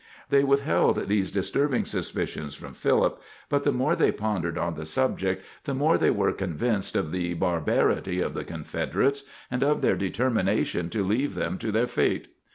[0.31, 5.45] They withheld these disturbing suspicions from Philip, but the more they pondered on the subject
[5.65, 10.89] the more they were convinced of the barbarity of the Confederates, and of their determination
[10.89, 12.29] to leave them to their fate.